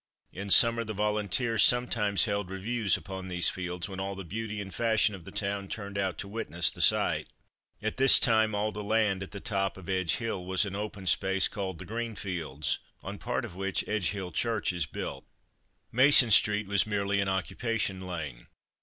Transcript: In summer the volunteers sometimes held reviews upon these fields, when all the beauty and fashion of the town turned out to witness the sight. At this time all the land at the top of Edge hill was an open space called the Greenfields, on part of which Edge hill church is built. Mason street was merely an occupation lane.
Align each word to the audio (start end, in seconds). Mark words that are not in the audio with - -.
In 0.33 0.49
summer 0.49 0.83
the 0.83 0.95
volunteers 0.95 1.61
sometimes 1.61 2.25
held 2.25 2.49
reviews 2.49 2.97
upon 2.97 3.27
these 3.27 3.51
fields, 3.51 3.87
when 3.87 3.99
all 3.99 4.15
the 4.15 4.23
beauty 4.23 4.59
and 4.59 4.73
fashion 4.73 5.13
of 5.13 5.25
the 5.25 5.31
town 5.31 5.67
turned 5.67 5.95
out 5.95 6.17
to 6.17 6.27
witness 6.27 6.71
the 6.71 6.81
sight. 6.81 7.29
At 7.83 7.97
this 7.97 8.17
time 8.19 8.55
all 8.55 8.71
the 8.71 8.83
land 8.83 9.21
at 9.21 9.29
the 9.29 9.39
top 9.39 9.77
of 9.77 9.87
Edge 9.87 10.15
hill 10.15 10.43
was 10.43 10.65
an 10.65 10.75
open 10.75 11.05
space 11.05 11.47
called 11.47 11.77
the 11.77 11.85
Greenfields, 11.85 12.79
on 13.03 13.19
part 13.19 13.45
of 13.45 13.53
which 13.55 13.87
Edge 13.87 14.09
hill 14.09 14.31
church 14.31 14.73
is 14.73 14.87
built. 14.87 15.23
Mason 15.91 16.31
street 16.31 16.65
was 16.65 16.87
merely 16.87 17.19
an 17.21 17.27
occupation 17.29 18.01
lane. 18.07 18.47